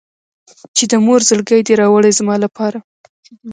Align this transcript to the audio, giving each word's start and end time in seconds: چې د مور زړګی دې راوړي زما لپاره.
چې 0.75 0.83
د 0.91 0.93
مور 1.05 1.19
زړګی 1.29 1.61
دې 1.67 1.73
راوړي 1.81 2.11
زما 2.19 2.35
لپاره. 2.45 2.77